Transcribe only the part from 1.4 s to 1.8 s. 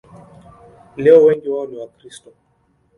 wao ni